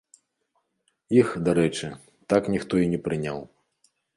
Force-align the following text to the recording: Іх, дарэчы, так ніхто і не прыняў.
Іх, 1.19 1.35
дарэчы, 1.49 1.87
так 2.35 2.51
ніхто 2.55 2.75
і 2.85 2.91
не 2.95 2.99
прыняў. 3.09 3.39